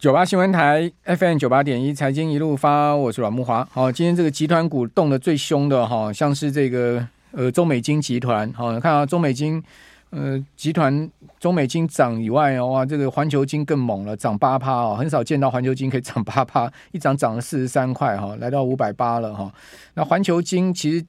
[0.00, 3.62] 九八新闻台 FM 九八点一财经一路发，我是阮木华。
[3.70, 8.50] 好，今天这个集团股动得最凶的哈，像是这个呃中美晶集团。
[8.54, 9.62] 好，看啊中美晶
[10.08, 11.06] 呃集团
[11.38, 19.52] 中美晶涨以外，哇，这个环球晶更猛了，涨八趴哦，很少见到环球晶可以涨八趴， 一涨涨了四十三块哈，来到五百八了哈。
[19.92, 21.04] 那环球晶其实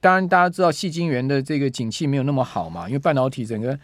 [0.00, 3.76] 当然大家知道，矽晶圆的这个景气没有那么好嘛，因为半导体整个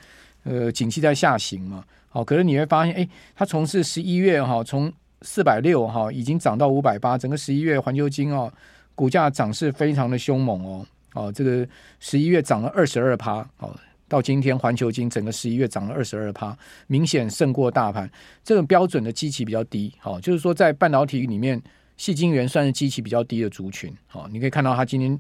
[0.45, 1.83] 呃景气在下行嘛。
[2.15, 4.93] 好，可是你会发现，哎，它从是十一月哈，从
[5.23, 8.53] 四百六哈，已经涨到五百八，整个十一月环球晶哦，
[8.95, 11.67] 股价涨势非常的凶猛哦，哦，这个
[12.01, 13.75] 十一月涨了二十二趴，哦，
[14.09, 16.55] 到今天环球晶整个十一月涨了二十二趴，
[16.87, 18.11] 明显胜过大盘。
[18.45, 21.59] 这个标准的基期比较低，好，就是说在半导体里面，
[21.97, 25.19] 矽晶圆算是基期比较低的族群，好，你可以看到它今天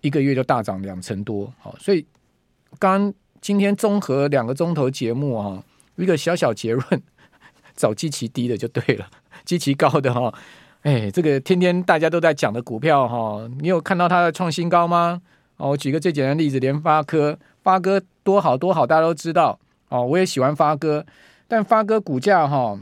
[0.00, 2.04] 一个月就大涨两成多，好，所以
[2.80, 5.62] 刚今天综合两个钟头节目哈。
[6.02, 6.84] 一个小小结论，
[7.76, 9.06] 找基期低的就对了，
[9.44, 10.32] 基期高的哈，
[10.82, 15.20] 哎，这个天天大家都在讲的股票哈，你有看到它的创新高吗？
[15.56, 21.04] 哦，我举个最简单的例子，联发科，发哥多好多好，大家都知道哦，我也喜欢发哥，
[21.48, 22.78] 但发哥股价哈，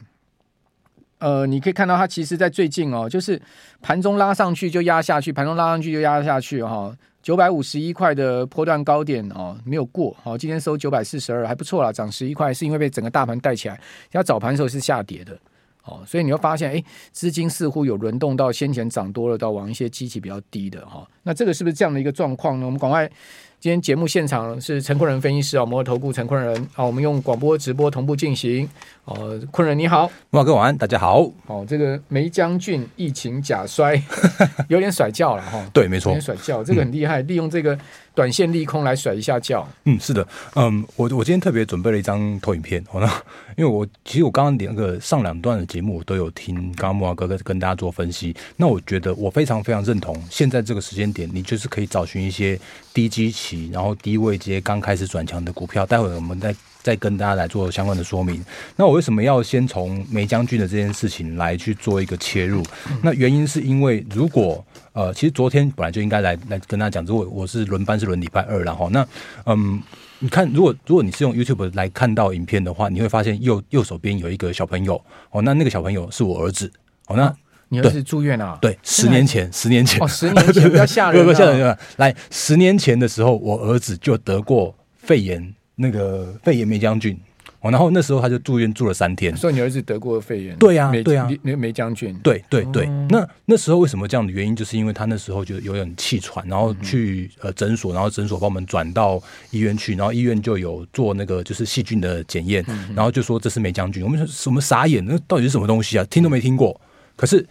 [1.18, 3.40] 呃，你可以看到它其实在最近哦，就是
[3.80, 6.94] 盘中拉上去就压下去，盘中拉上去就压下去哈。
[7.22, 13.80] 九百五十一块的波段高点哦，没有过，好，今天收九百四十二，还不错啦，涨十一块，是因为被整个大盘带起来，
[14.12, 15.36] 要早盘的时候是下跌的，
[15.84, 22.66] 哦，所以你会发现，哎，资金似乎有轮动到先前涨多了，到往一些基期比较低的哈，那这个是不是这样的一个状况呢？
[22.66, 23.10] 我们赶快。
[23.58, 28.68] 今天节目现场是陈坤仁分析师啊，摩尔投顾陈坤仁啊，我们用广播直播同步进行。
[29.06, 31.26] 哦，坤仁你好，慕驊哥晚安，大家好。
[31.46, 34.00] 哦，这个梅将军疫情假摔，
[34.68, 35.64] 有点甩轿了哈。
[35.72, 37.76] 对，没错，有点甩轿，这个很厉害，嗯、利用这个
[38.16, 39.68] 短线利空来甩一下轿。
[39.84, 43.08] 嗯，是的，嗯，我我今天特别准备了一张投影片，好了，
[43.56, 52.58] 因为我其实我刚刚那个上两段的节目我都有听，刚刚木华哥哥跟大家做分析，那我觉得我非常非常认同，现在这个时间点，你就是可以找寻一些
[52.94, 53.70] 低基期。
[53.70, 58.40] 然后低位阶刚开始转强的股票，待会我们再再跟大家来做相关的说明。
[58.76, 62.62] 那我为什么要先从梅将军的这件事情来去做一个切入？
[63.02, 69.04] 那原因是因为如果呃，其实昨天本来就应该来来跟大家讲，如果我是轮班是轮礼拜二，然后那
[69.46, 69.82] 嗯，
[70.20, 74.94] 你看如果如果你是用 YouTube 来看到影片的话，你会发现右右手边有一个小朋友
[75.32, 76.70] 哦，那那个小朋友是我儿子
[77.08, 77.34] 哦，那。
[77.68, 78.56] 你儿子住院啊？
[78.62, 81.76] 对，十年前，十年前，哦，十年前 不要吓人，不要吓人。
[81.96, 87.18] 来，十年前的时候，我儿子就得过肺炎，那个肺炎梅将军，
[87.60, 89.36] 哦，然后那时候他就住院住了三天。
[89.36, 90.56] 所以你儿子得过肺炎？
[90.56, 92.18] 对呀，对呀，梅梅将军。
[92.22, 102.64] 对对对，那那时候为什么这样的原因，就是因为他那时候就有点气喘，然后去呃诊所，然后诊所帮我们转到医院去，然后医院就有做那个就是细菌的检验，
[102.94, 104.02] 然后就说这是梅将军。
[104.02, 105.04] 我们说什么傻眼？
[105.06, 106.04] 那到底是什么东西啊？
[106.08, 106.80] 听都没听过。
[107.16, 107.46] 可是，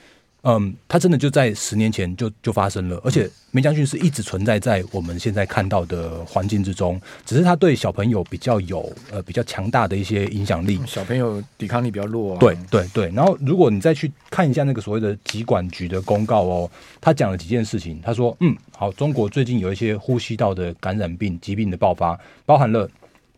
[0.48, 12.40] 嗯，它真的就在十年前就就发生了，而且梅将军是一直存在在我们现在看到的环境之中，只是他对小朋友比较有呃比较强大的一些影响力，小朋友抵抗力比较弱啊。
[12.40, 16.70] 对对对，然后如果你再去看一下那个所谓的疾管局的公告哦，
[17.02, 22.88] 他讲了几件事情，他说，嗯，好，中国最近有一些呼吸道的感染病疾病的爆发，包含了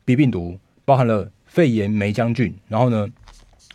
[0.04, 3.08] B 病毒，包含了肺炎梅将军，然后呢，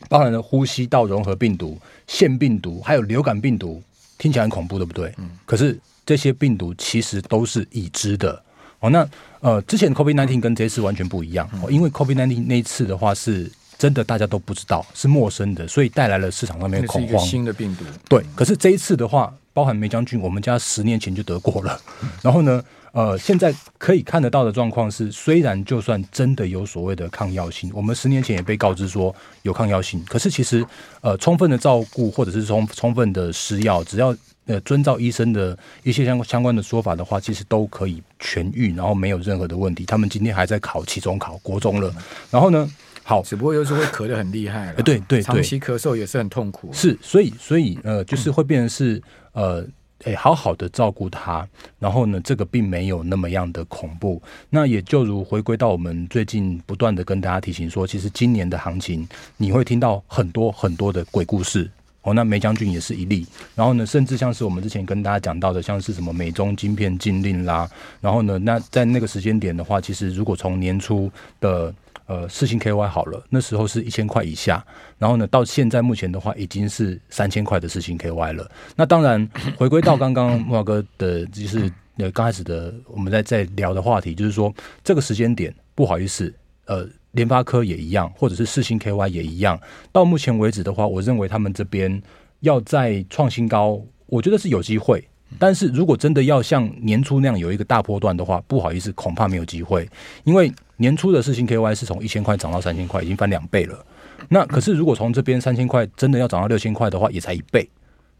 [0.09, 1.79] 包含了呼吸道融合病毒。
[2.07, 3.83] 腺病毒还有流感病毒，
[4.19, 5.13] 听起来很恐怖，对不对？
[5.19, 5.31] 嗯。
[5.47, 8.43] 可是这些病毒其实都是已知的
[8.81, 8.91] 哦。
[8.91, 9.09] 那
[9.41, 17.19] 呃，之前 COVID nineteen 跟这次完全不一样哦，因为 COVID nineteen 那一次的话是真的大家都不知道，是陌生的，所以带来了市场上面的恐慌。
[17.27, 17.85] 新的病毒。
[18.09, 18.25] 对。
[18.35, 21.81] 可是这一次的话，包含梅将军，我们家十年前就得过了，
[22.23, 22.63] 然后呢？
[22.93, 30.63] 呃，现在可以看得到的状况是，虽然就算真的有所谓的抗药性，我们十年前也被告知说有抗药性，可是其实
[31.01, 39.87] 呃，充分的照顾或者是充充分的施药，只要呃遵照医生的一些相相关的说法的话，其实都可以痊愈，然后没有任何的问题。
[39.87, 41.91] 他们今天还在考期中考，国中了。
[42.31, 42.71] 然后呢，
[43.05, 46.71] 好，只不过有时候会咳得很厉害，对对对，长期咳嗽也是很痛苦。
[46.73, 49.03] 是，所以所以呃，就是会变成是
[49.33, 49.67] 呃。
[50.05, 54.21] 诶，好好的照顾他，然后呢，这个并没有那么样的恐怖。
[54.51, 61.71] 那也就如回归到我们最近不断的跟大家提醒说，其实今年的行情你会听到很多很多的鬼故事
[62.01, 62.13] 哦。
[62.13, 63.25] 那梅将军也是一例。
[63.55, 67.71] 然后呢，甚至像是我们之前跟大家讲到的，像是什么美中晶片禁令啦。
[68.01, 71.09] 然后呢，那在那个时间点的话，其实如果从年初
[71.39, 71.73] 的
[72.07, 74.65] 呃，四星 KY 好了，那时候是一千块以下，
[74.99, 78.51] 然后呢，到现在目前的话，已经是三千块的四星 KY 了。
[78.77, 84.53] 那当然，回归到刚刚慕驊哥的，就是呃刚开始的我们在在聊的话题，就是说
[84.83, 86.33] 这个时间点，不好意思，
[86.67, 89.59] 呃，联发科也一样，或者是四星 KY 也一样。
[89.93, 92.03] 到目前为止的话，我认为他们这边
[92.41, 95.03] 要再创新高，我觉得是有机会。
[95.39, 99.89] 但是如果真的要像年初那样有一个大波段的话，不好意思，恐怕没有机会。
[100.25, 100.53] 因为
[100.83, 103.87] 年初的四星 KY 是从一千块涨到三千块，已经翻两倍了。
[104.29, 107.69] 那可是如果从这边三千块真的要涨到六千块的话，也才一倍。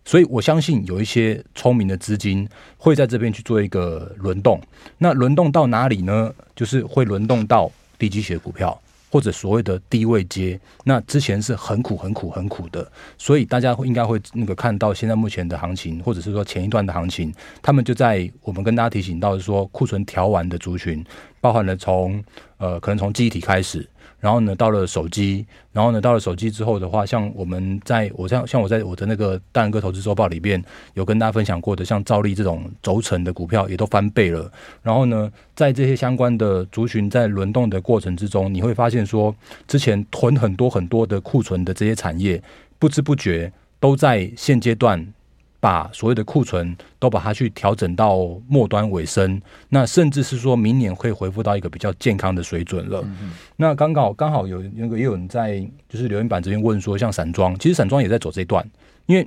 [0.05, 4.61] 所以我相信有一些聪明的资金会在这边去做一个轮动。
[4.99, 6.33] 那轮动到哪里呢？
[6.55, 7.69] 就是会轮动到
[7.99, 8.81] 低基学股票。
[9.13, 17.31] 或者所谓的低位接，那之前是很苦、很苦、很苦的，所以大家应该会那个看到现在目前的行情，或者是说前一段的行情，
[17.61, 21.05] 他们就在我们跟大家提醒到说库存调完的族群，
[21.43, 22.25] 包含了从
[22.57, 23.87] 呃可能从记忆体开始。
[24.23, 30.63] 然后呢，到了手机，然后呢，到了手机之后的话，像我们在我像像我在我的那个大人哥投资周报里边
[30.95, 34.49] 有跟大家分享过的，像兆利这种轴承的股票也都翻倍了。
[34.81, 39.35] 然后呢，在这些相关的族群在轮动的过程之中，你会发现说，
[39.67, 42.41] 之前囤很多很多的库存的这些产业，
[42.79, 45.13] 不知不觉都在现阶段。
[45.63, 48.19] 把所有的库存都把它去调整到
[48.49, 53.01] 末端尾声，那甚至是说明年会恢复到一个比较健康的水准了。
[53.21, 58.69] 嗯、那刚好刚好有那个也有人在就是留言板这边问说，像散装，其实散装也在走这一段，
[59.07, 59.25] 因为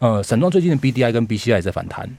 [0.00, 2.10] 呃散装最近的 BDI 跟 BCI 也在反弹，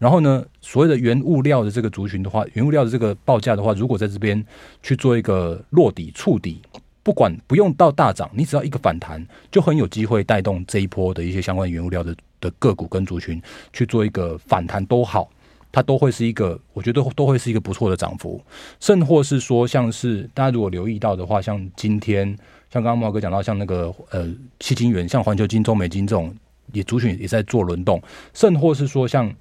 [0.00, 4.44] 然后呢，所谓的原物料的这个族群的话，原物料的这个报价的话，如果在这边
[4.82, 6.60] 去做一个落底触底，
[7.02, 12.14] 不管不用到大涨，你只要一个反弹，就很有机会带动这一波的一些相关原物料的。
[12.42, 13.40] 的个股跟族群
[13.72, 15.30] 去做一个反弹都好，
[15.70, 18.44] 它都会是一个，我觉得都会是一个不错的涨幅，
[18.80, 22.26] 甚或是说，像是大家如果留意到的话，像今天，
[22.68, 24.28] 像刚刚毛哥讲到，像那个呃，
[24.58, 26.34] 七金元，像环球金、中美金这种，
[26.72, 28.02] 也族群也在做轮动，
[28.34, 29.32] 甚或是说像。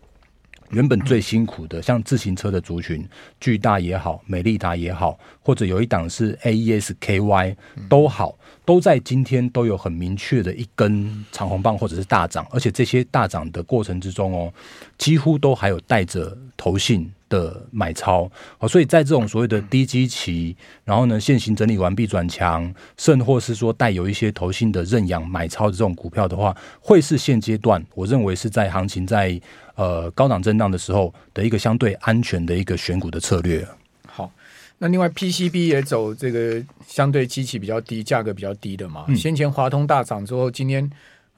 [0.71, 3.07] 原本最辛苦的，像自行车的族群，
[3.39, 7.55] 巨大也好，美利达也好，或者有一档是 AES-KY
[7.89, 14.53] 都好，都在今天都有很明确的一根长红棒或者是大涨，而且这些大涨的过程之中哦，
[14.97, 18.29] 几乎都还有带着投信的买超，
[18.69, 29.41] 所以在这种所谓的低基期，然后呢，现行整理完毕转强，甚或是说带有一些投信的认养买超的这种股票的话，会是现阶段我认为是在行情在。
[29.75, 33.65] 呃，高档震荡的时候的一个相对安全的一个选股的策略。
[34.05, 34.29] 好，
[34.77, 39.05] 那另外 PCB 也走这个相对基期比较低、价格比较低的嘛。
[39.07, 40.87] 嗯、先前华通大涨之后，今天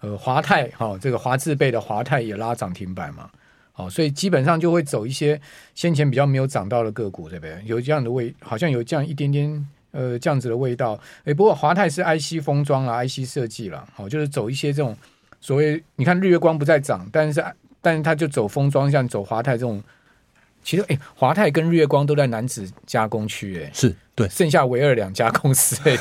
[0.01, 3.30] 呃华泰哈、哦、这个华字辈的华泰也拉涨停板嘛。
[3.75, 5.40] 哦，所以基本上就会走一些
[5.75, 7.62] 先前比较没有涨到的个股，对不对？
[7.66, 11.00] 有这样的味，好像有这样一点点呃这样子的味道。
[11.24, 13.88] 哎，不过华泰是 IC 封装啦，IC 设计啦。
[13.94, 14.96] 好、哦，就是走一些这种
[15.42, 17.44] 所谓你看日月光不再涨，但是。
[17.86, 19.84] 但是他就走封装，像走华泰这种，
[20.64, 25.98] 其实哎，华泰跟日月光都在南子加工区，哎，是对，剩下唯二两家公司，哎，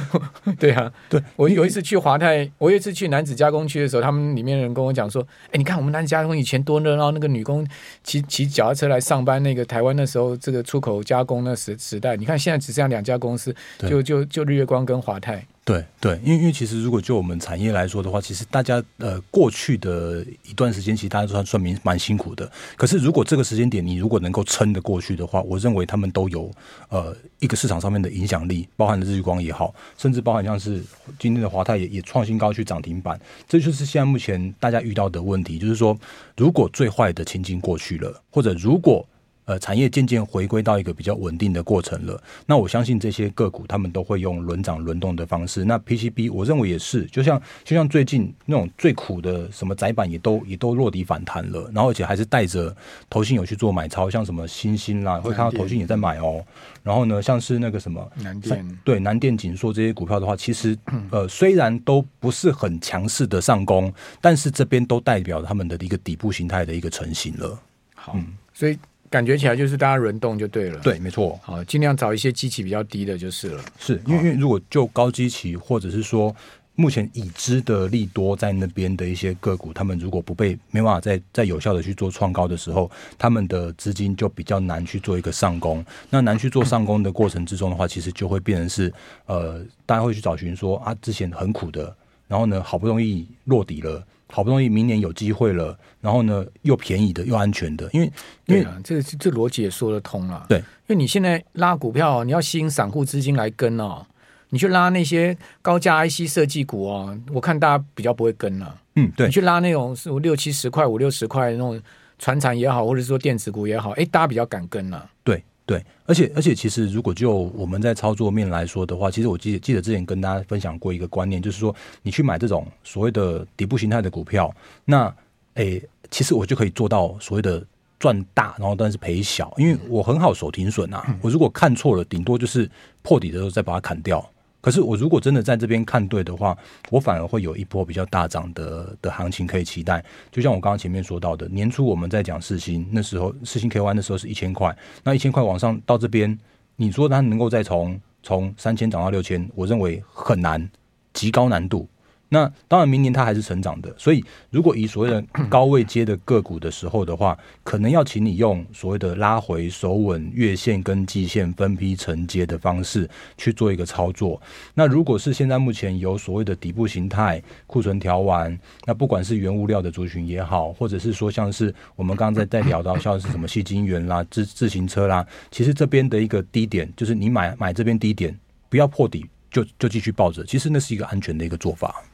[0.58, 7.66] 对啊，对，我有一次去华泰，我有一次去男子加工区的时候，他们里面的人跟我讲说，哎，你看我们男子加工以前多热闹，那个女工
[8.02, 15.44] 骑骑脚踏车来上班，那个台湾那时候这个出口加工那时时代，你看现在只剩下两家公司，就就就日月光跟华泰。
[15.62, 22.50] 对对，因为因为其实如果就我们产业来说的话，其实大家呃过去的一段时间，其实大家都算算蛮蛮辛苦的。
[22.76, 26.50] 可是如果这个时间点你如果能够撑得过去的话，我认为他们都有
[26.88, 30.80] 呃一个市场上面的影响力，包含的日光也好，甚至包含像是
[31.18, 35.98] 今天的华泰也也创新高去涨停板，这就是现在目前大家遇到的问题，就是说
[36.36, 39.04] 如果最坏的情境过去了，或者如果。
[39.46, 42.22] 呃，产业渐渐回归到一个比较稳定的过程了。
[42.46, 45.64] 那我相信这些个股他们都会用轮涨轮动的方式。
[45.64, 52.74] 那 PCB 我认为也是，就像就像最近那种最苦的什么窄板也都也都落底反弹了，然后而且还是带着
[53.08, 56.44] 投信有去做买超，像什么欣兴啦，会看到投信也在买哦。
[56.84, 60.78] 然后呢，像是那个什么南电，对南电、锦硕这些股票的话，其实
[61.10, 67.58] 呃虽然都不是很强势的上攻，但是这边都代表他们的一个底部形态的一个成型了。
[67.94, 68.78] 好，嗯，所以。
[69.10, 71.38] 感觉起来就是大家轮动就对了，对，没错。
[71.42, 73.64] 好，尽量找一些基期比较低的，就是了。
[73.76, 76.34] 是因为，因为如果就高基期，或者是说
[76.76, 82.88] 目前已知的利多在那边的一些个股，他们如果不被没办法再再有效的去做创高的时候，
[83.18, 85.84] 他们的资金就比较难去做一个上攻。
[86.08, 88.92] 那难去做上攻的过程之中的话，其实就会变成是
[89.26, 91.94] 呃，大家会去找寻说啊，之前很苦的，
[92.28, 94.06] 然后呢，好不容易落底了。
[94.30, 98.12] 好不容易明年有机会了，然后呢，又便宜的又安全的，因为
[98.46, 100.46] 因为这个这逻辑也说得通了。
[100.48, 104.06] 对，因为你现在拉股票，你要吸引散户资金来跟哦，
[104.50, 108.76] 你去拉那些高价 IC 设计股哦，我看大家比较不会跟了。
[108.94, 111.80] 嗯，对，你去拉那种是五六七十块、五六十块那种
[112.18, 115.10] 船产也好，或者说电子股也好，哎，大家比较敢跟了。
[115.24, 115.42] 对。
[115.70, 121.72] 对，而且而且其实如果就我们在操作面来说的话，其实我记得记得之前跟大家分享过一个观念，就是说
[122.02, 124.52] 你去买这种所谓的底部形态的股票，
[124.84, 125.14] 那
[125.54, 127.64] 诶，其实我就可以做到所谓的
[128.00, 132.68] 赚大，然后但是赔小，因为我很好守停损啊，我如果看错了，顶多就是
[133.02, 134.28] 破底的时候再把它砍掉。
[134.60, 136.56] 可是我如果真的在这边看对的话，
[136.90, 140.04] 我反而会有一波比较大涨的的行情可以期待。
[140.30, 146.38] 就像我刚刚前面说到的，年初我们在讲四星，那时候四星 KY 那时候是一千块，那一千块往上到这边，
[146.76, 150.68] 你说它能够再从从三千涨到六千，我认为很难，
[151.12, 151.88] 极高难度。
[152.32, 153.92] 那当然，明年它还是成长的。
[153.98, 164.40] 所以，如果以所谓的高位接的个股的时候的话，可能要请你用所谓的拉回守稳月线跟季线分批承接的方式去做一个操作。
[164.74, 168.56] 那如果是现在目前有所谓的底部形态库存调完，
[168.86, 182.04] 那不管是原物料的族群也好，或者是说像是我们刚刚在在聊到像是什么细晶圆啦、自自行车啦，其实这边的一个低点就是你买买这边低点，不要破底就就继续抱着，其实那是一个安全的一个做法。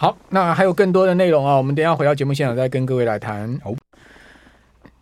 [0.00, 3.58] 好，那还有更多的内容啊，我们等一下回到节目现场再跟各位来谈。
[3.64, 3.74] 好，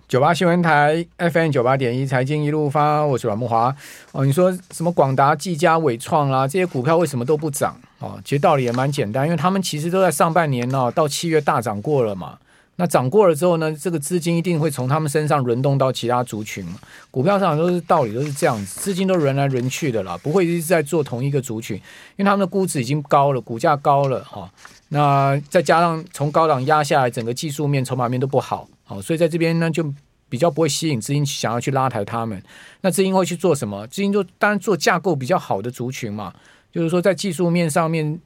[0.09, 3.77] 九八新闻台 FM 九八点一财经一路发，我是阮木华。
[4.13, 7.79] 哦，你说什么广达、技嘉、伟创啦，这些股票为什么都不涨？
[7.99, 12.39] 哦，其实道理也蛮简单，因为他们其实都在上半年呢，到七月大涨过了嘛。
[12.79, 16.63] 那涨过了之后呢，这个资金一定会从他们身上轮动到其他族群。
[17.11, 21.83] 股票上都是道理都是这样子，资金都轮来轮去的啦，不会一直在做同一个族群，因
[22.19, 24.51] 为他们的估值已经高了，股价高了哈。
[24.91, 29.83] 那再加上从高档压下来，整个技术面、筹码面都不好，好，所以在这边呢就
[30.29, 32.41] 比较不会吸引资金想要去拉抬他们。
[32.83, 33.87] 那资金会去做什么？
[33.87, 36.31] 资金就当然做架构比较好的族群嘛，
[36.71, 38.21] 就是说在技术面上面，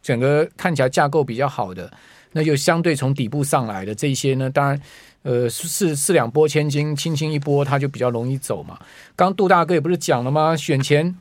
[0.00, 1.92] 整个看起来架构比较好的。
[2.36, 4.78] 那就相对从底部上来的这些呢，当然，
[5.22, 8.78] 呃，四四两拨千斤，轻轻一拨，它就比较容易走嘛。
[9.16, 10.54] 刚杜大哥也不是讲了吗？
[10.54, 11.16] 选前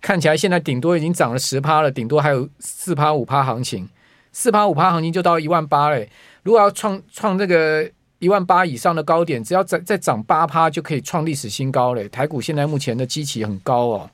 [0.00, 3.86] 看起来现在顶多已经涨了十趴了，顶多还有四趴五趴行情，
[4.32, 6.08] 四趴五趴行情就到一万八嘞。
[6.42, 7.86] 如果要创创这个
[8.18, 12.08] 一万八以上的高点，只要再再涨八趴就可以创历史新高嘞。
[12.08, 14.10] 台股现在目前的基期很高哦，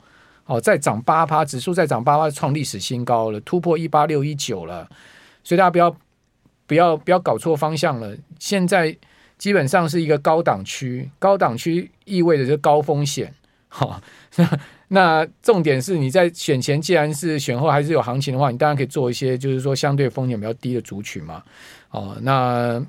[0.47, 4.85] 哦，再涨八趴，指数再涨八趴，创历史新高了，突破一八六一九了。
[5.41, 5.95] 所以大家不要。
[6.67, 8.95] 不要不要搞错方向了，现在
[9.37, 13.33] 基本上是一个高档区，高档区意味着是高风险。
[13.67, 14.01] 好，
[14.87, 21.43] 那重点是你在选前，既然是选后还是有行情的话，你当然可以做一些，就是说相对风险比较低的族群嘛。
[21.91, 22.81] 哦，那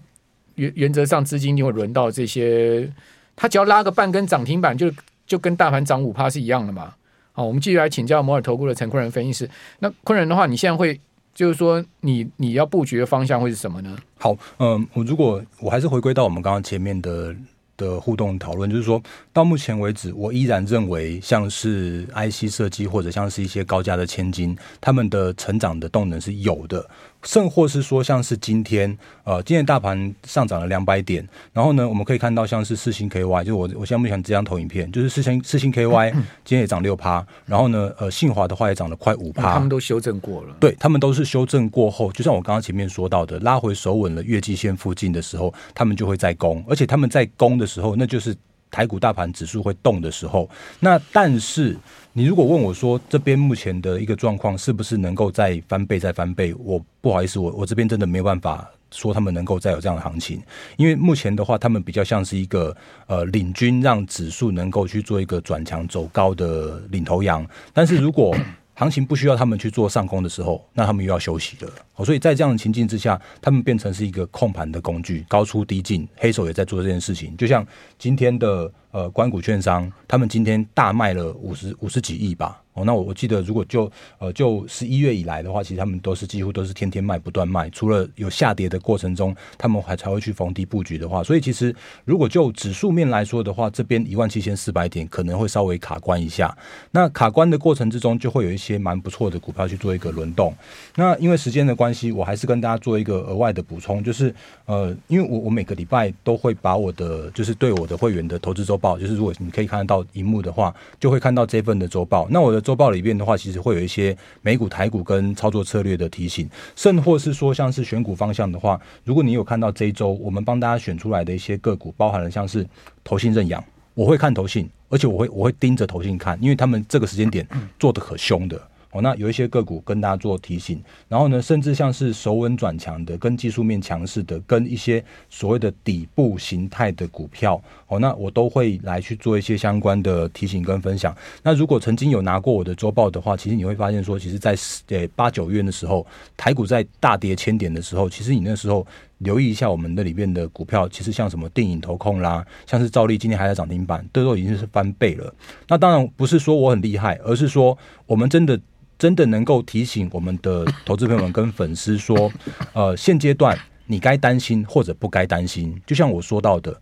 [0.55, 2.89] 原原则上资金就会轮到这些，
[3.35, 6.95] 它只要拉个半根涨停板就，就就跟大盘涨五趴是一样的嘛。
[7.33, 9.51] 好，我们继续来请教摩尔投顾的陈坤仁分析师。
[9.81, 10.99] 那坤仁的话，你现在会？
[11.37, 13.95] 就是说你，你要布局的方向会是什么呢？
[14.19, 17.37] 好，嗯，我如果我还是回归到我们刚刚前面的
[17.77, 19.01] 的互动讨论，就是说
[19.35, 26.89] 到目前为止，我依然认为像是 IC 设计或者像是一些高价的千金，他们的成长的动能是有的。
[27.27, 36.13] 甚或是说，像是今天，呃，今天大盘上涨了两百点，然后呢，我们可以看到像是四星 KY，就是我我现在目前这张投影片，就是四星四星 KY
[36.47, 48.35] 今天也涨六趴，然后呢，呃，信华的话也涨了快五趴，他们都修正过了，对，他们都是修正过后，就像我刚刚前面说到的，拉回守稳了月季线附近的时候，他们就会再攻，而且他们在攻的时候，那就是
[48.77, 50.49] 台股大盘指数会动的时候，
[50.81, 51.77] 那但是。
[52.19, 56.55] 你如果问我说，这边目前的一个状况是不是能够再翻倍再翻倍？
[56.71, 60.41] 我不好意思，我我这边真的没有办法说他们能够再有这样的行情，
[60.79, 62.75] 因为目前的话，他们比较像是一个
[63.07, 67.47] 呃领军，让指数能够去做一个转强走高的领头羊。
[67.75, 68.35] 但是如果
[68.79, 72.05] 行情不需要他们去做上攻的时候，那他们又要休息了。
[72.05, 77.35] 所以在这样的情境之下，他们变成是一个控盘的工具，高出低进，黑手也在做这件事情。
[77.39, 77.67] 就像
[77.99, 82.63] 今天的呃官股券商，他们今天大卖了五十五十几亿吧。
[82.73, 87.71] 哦，那我我记得，如果就呃就十一月以来的话，其实他们都是几乎都是天天卖，不断卖。
[87.71, 91.75] 除了有下跌的过程中，他们还才会去逢低布局的话，所以其实
[92.05, 96.55] 如果就指数面来说的话，这边一万七千四百点可能会稍微卡关一下。
[96.91, 100.55] 那卡关的过程之中，就会有一些蛮不错的股票去做一个轮动。
[100.97, 104.35] 那因为时间的关系，我还是跟大家做一个额外的补充，就是
[104.67, 112.27] 呃，因为我我每个礼拜都会把我的就是对我的会员的投资周报，就是如果你可以看得到荧幕的话，就会看到这份的周报。
[112.31, 122.67] 那我的周报里边的话，其实会有一些美股、台股跟操作策略的提醒，甚或是说像是选股方向的话，如果你有看到这一周我们帮大家选出来的一些个股，包含了像是
[123.03, 123.65] 投信认养，
[123.95, 127.47] 我会看投信，而且我会我会盯着投信看，因为他们这个时间点
[127.79, 141.15] 做的可凶的哦，那有一些个股跟大家做提醒，然后呢，甚至像是守稳转强的、跟技术面强势的、跟一些所谓的底部形态的股票，哦，那我都会来去做一些相关的提醒跟分享。
[141.43, 144.57] 那如果曾经有拿过我的周报的话，其实你会发现说，其实在
[144.89, 148.87] 呃八九月的时候，台股在大跌千点的时候，其实你那时候
[149.19, 155.35] 留意一下我们的里面的股票，其实像什么电影投控啦，像是兆利今天还在涨停板，这都已经是翻倍了。
[155.69, 157.77] 那当然不是说我很厉害，而是说
[158.07, 158.59] 我们真的。
[158.99, 162.33] 真的能够提醒我们的投资朋友们跟粉丝说，
[162.75, 166.81] 呃，现阶段你该担心或者不该担心，就像我说到的，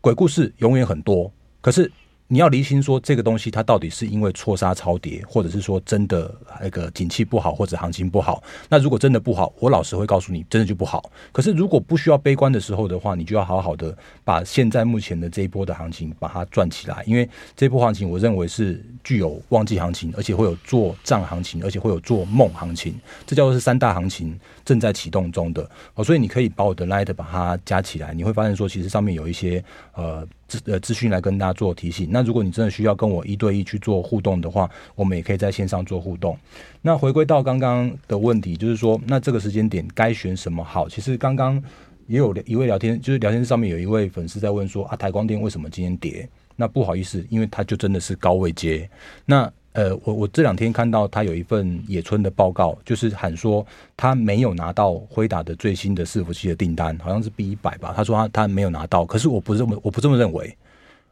[0.00, 1.90] 鬼故事永远很多，可是。
[2.32, 8.42] 你要厘清说这个东西它到底是因为错杀超跌，或者是说真的那个景气不好或者行情不好。
[8.70, 11.12] 那如果真的不好，我老实会告诉你，真的就不好。
[11.30, 26.02] 可是如果不需要悲观的时候的话，你就要好好的把现在目前的这一波的行情把它赚起来，因为这波行情我认为是具有旺季行情，而且会有做账行情，而且会有做梦行情，这叫做是三大行情正在启动中的哦。
[26.02, 29.62] 所以你可以把我的 Light 把它加起来，你会发现说其实上面有一些
[29.92, 30.26] 呃。
[30.64, 32.08] 呃，资讯来跟大家做提醒。
[32.10, 36.36] 那如果你真的需要跟我一对一去做互动的话，我们也可以在线上做互动。
[36.80, 40.88] 那回归到刚刚的问题，就是说，那这个时间点该选什么好？
[40.88, 41.62] 其实刚刚
[42.06, 46.28] 也有一位聊天，就是聊天上面有一位粉丝在问说啊，台光电为什么今天跌？
[46.56, 48.88] 那不好意思，因为它就真的是高位接。
[49.24, 57.94] 那呃，我我这两天看到他有一份野村的报告，就是喊说他没有拿到辉达的最新的伺服器的订单，好像是 B 一百吧。
[57.96, 60.54] 他说他他没有拿到，可是我不这么我不这么认为，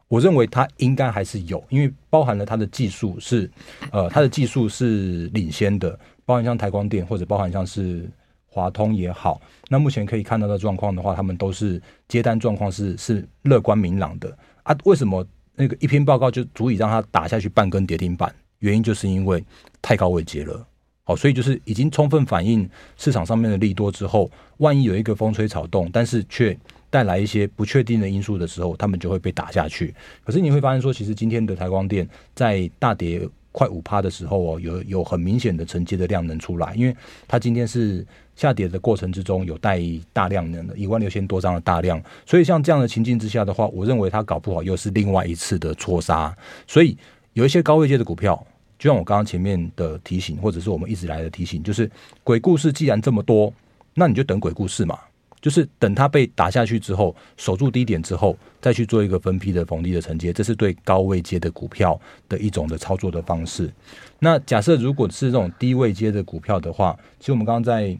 [0.08, 3.50] 我认为他应该还是有，因为包含了他的技术是
[3.92, 8.06] 呃他的技术是领先的，包含像台光电或者包含像是
[8.46, 9.40] 华通也好，
[9.70, 14.76] 那目前可以看到的状况的话，他们都是接单状况是是乐观明朗的啊。
[14.84, 18.34] 为什么那个一篇报告就足以让他打下去半根跌停板？
[18.60, 19.42] 原因就是因为
[19.82, 20.66] 太高位阶了，
[21.04, 26.56] 好，所以就是已经充分反映市场上面的利多之后，万一有一个风吹草动，但是却
[26.90, 29.94] 带来一些不确定的因素的时候，他们就会被打下去。
[30.24, 36.94] 可是你会发现说，其实今天的台光电在大跌快五趴的时候哦，有有很明显的承接的量能出来，因为
[37.26, 39.80] 它今天是下跌的过程之中有带
[40.12, 46.94] 大量能的一万六千多张的大量，所以像这样的情境之下的话，我认为它搞不好又是另外一次的错杀，所以。
[47.34, 48.44] 有一些高位阶的股票，
[48.80, 51.88] 就像我刚刚前面的提醒，或者是我们一直来的提醒，就是
[52.24, 53.52] 鬼故事既然这么多，
[53.92, 54.98] 那你就等鬼故事嘛，
[55.38, 63.70] 就是等它被打下去之后，守住低点之后，再去做一个分批的逢低的承接，这是对高位接的股票的一种的操作的方式。
[64.18, 67.94] 那假设如果是这种低位接的股票的话，其实我们刚刚在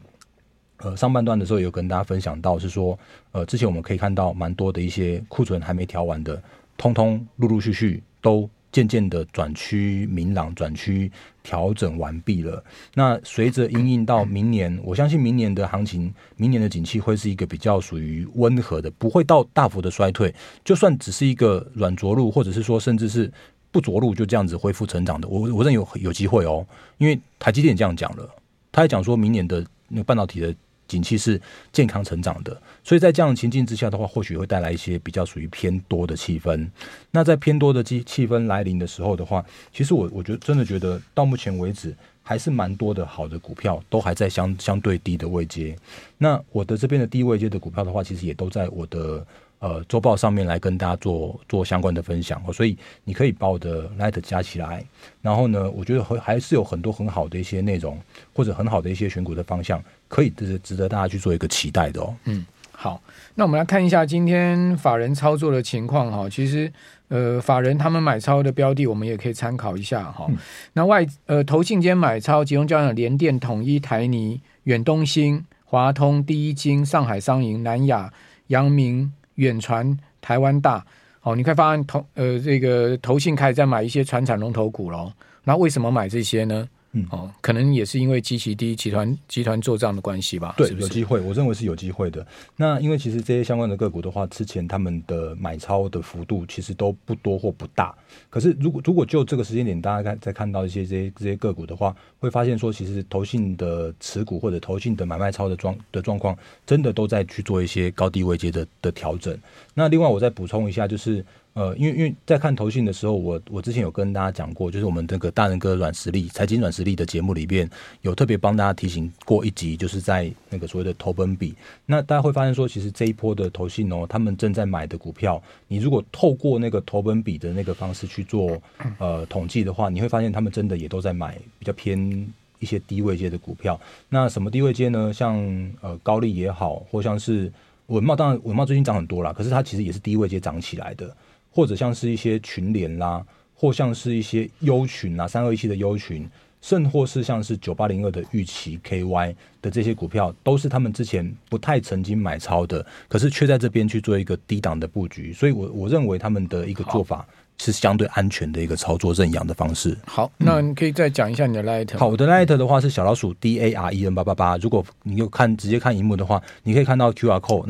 [0.77, 2.97] 呃上半段的时候有跟大家分享到，是说
[3.33, 6.41] 呃之前我们可以看到蛮多的一些库存还没调完的，
[6.75, 8.49] 通通陆陆续续都。
[8.71, 11.11] 渐渐的转趋明朗，转趋
[11.43, 12.63] 调整完毕了。
[12.93, 20.33] 那随着因应到明年，我相信明年的行情，明年的景气会是一个比较属于温和的，不会到大幅的衰退。
[20.63, 23.31] 就算只是一个软着陆，或者是说甚至是
[23.71, 26.65] 不着陆，就这样子恢复成长的，我我认有有机会哦。
[26.97, 28.29] 因为台积电这样讲了，
[28.71, 30.55] 他也讲说明年的那个半导体的。
[30.91, 31.39] 景气是
[31.71, 36.69] 健康成长的，所以在这样的情境之下的话，或许会带来一些比较属于偏多的气氛。
[37.11, 45.75] 那在偏多的气气氛来临的时候的话，其实我我觉得真的觉得到目前为止还是蛮多的好的股票都还在相相对低的位阶。
[46.17, 49.25] 那我的这边的低位阶的股票的话，其实也都在我的。
[49.61, 54.83] 呃，周报上面来跟大家做做相关的分享，所以你可以把我的 Light 加起来，
[55.21, 57.95] 然后呢，我觉得还还是有很多很好的一些内容，
[58.33, 62.11] 或者很好的一些选股的方向，可以值值得大家去做一个期待的哦。
[62.25, 62.99] 嗯，好，
[63.35, 66.27] 那我们来看一下今天法人操作的情况哈。
[66.27, 66.73] 其实，
[67.09, 70.25] 呃，法人他们买超的标的，我们也可以参考一下哈。
[70.29, 70.37] 嗯、
[70.73, 78.11] 那外呃，投信间买超集中交易的联电、统一、台泥、远东新、华通、第一金、上海商银、南亚、
[78.47, 79.13] 阳明。
[79.41, 80.85] 远传、台湾大，
[81.23, 85.11] 哦，你可以发现投呃这个投信开始在买一些船产龙头股喽。
[85.43, 86.67] 那为什么买这些呢？
[86.93, 90.53] 嗯，哦，可能也是因为基期低，集团集团做账的关系吧。
[90.57, 92.25] 对，是是有机会，我认为是有机会的。
[92.57, 97.95] 那因为其实这些相关的个股的话，之前他们的买超的幅度其实都不多或不大。
[98.29, 109.37] 可是如果如果就这个时间点，大家看再看到一些这些这些个股的话，会发现说，其实投信的持股或者投信的买卖超的状的状况，真的都在去做一些高低位阶的的调整。
[109.73, 117.69] 那另外我再补充一下，就是呃，因为因为在看投信的时候，我我之前有跟大家讲过，就是我们这个大人哥软实力财经软实力的节目里边，
[118.03, 121.53] 有特别帮大家提醒过一集，就是在那个所谓的投本比。
[121.85, 128.57] 那大家会发现说，其实这一波的投信哦，他们正在买的股票，你如果透过那个投本比的那个方式去做
[128.97, 132.25] 呃统计的话，你会发现他们真的也都在买比较偏
[132.59, 133.77] 一些低位阶的股票。
[134.07, 135.11] 那什么低位阶呢？
[135.11, 135.37] 像
[135.81, 137.51] 呃高利也好，或像是
[137.87, 141.13] 文茂，当然文茂最近涨很多啦，可是它其实也是低位阶涨起来的。
[141.51, 146.27] 或者像是一些群联啦，或像是一些优群啊，三二一七的优群，
[146.61, 157.25] 甚或是像是九八零二的玉期 KY 的这些股票，都是他们之前不太曾经买超的，可是却在这边去做一个低档的布局，所以我我认为他们的一个做法
[157.59, 159.95] 是相对安全的一个操作认养的方式。
[160.07, 161.95] 好，那你可以再讲一下你的 Light。
[161.97, 167.67] 好，我的 Light 的话是小老鼠 D A R E N 八八八，如果你有看直接看荧幕的话，你可以看到 QR code。